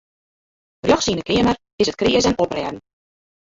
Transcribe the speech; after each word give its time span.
Rjochts 0.85 1.09
yn 1.11 1.19
de 1.21 1.25
keamer 1.27 1.57
is 1.81 1.89
it 1.91 1.99
kreas 1.99 2.27
en 2.29 2.39
oprêden. 2.45 2.77